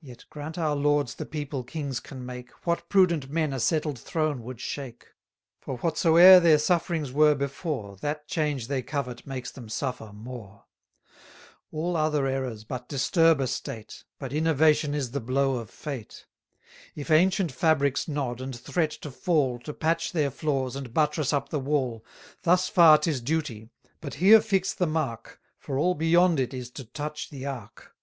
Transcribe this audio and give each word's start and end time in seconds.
Yet, 0.00 0.26
grant 0.30 0.58
our 0.58 0.76
lords 0.76 1.16
the 1.16 1.26
people 1.26 1.64
kings 1.64 1.98
can 1.98 2.24
make, 2.24 2.52
What 2.64 2.88
prudent 2.88 3.28
men 3.30 3.52
a 3.52 3.58
settled 3.58 3.98
throne 3.98 4.44
would 4.44 4.60
shake? 4.60 5.08
For 5.58 5.76
whatsoe'er 5.78 6.38
their 6.38 6.56
sufferings 6.56 7.10
were 7.10 7.34
before, 7.34 7.96
That 7.96 8.28
change 8.28 8.68
they 8.68 8.80
covet 8.80 9.26
makes 9.26 9.50
them 9.50 9.68
suffer 9.68 10.12
more. 10.12 10.66
All 11.72 11.96
other 11.96 12.28
errors 12.28 12.62
but 12.62 12.88
disturb 12.88 13.40
a 13.40 13.48
state; 13.48 14.04
But 14.20 14.32
innovation 14.32 14.94
is 14.94 15.10
the 15.10 15.18
blow 15.20 15.56
of 15.56 15.68
fate. 15.68 16.26
800 16.92 16.92
If 17.00 17.10
ancient 17.10 17.50
fabrics 17.50 18.06
nod, 18.06 18.40
and 18.40 18.54
threat 18.54 18.92
to 19.02 19.10
fall, 19.10 19.58
To 19.58 19.74
patch 19.74 20.12
their 20.12 20.30
flaws, 20.30 20.76
and 20.76 20.94
buttress 20.94 21.32
up 21.32 21.48
the 21.48 21.58
wall, 21.58 22.04
Thus 22.44 22.68
far 22.68 22.98
'tis 22.98 23.20
duty: 23.20 23.68
but 24.00 24.14
here 24.14 24.40
fix 24.40 24.72
the 24.72 24.86
mark; 24.86 25.40
For 25.58 25.76
all 25.76 25.96
beyond 25.96 26.38
it 26.38 26.54
is 26.54 26.70
to 26.70 26.84
touch 26.84 27.30
the 27.30 27.46
ark. 27.46 27.96